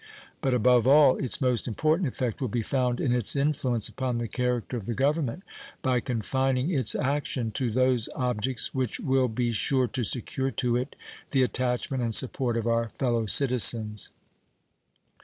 [0.41, 4.27] But above all, its most important effect will be found in its influence upon the
[4.27, 5.43] character of the Government
[5.83, 10.95] by confining its action to those objects which will be sure to secure to it
[11.29, 14.09] the attachment and support of our fellow citizens.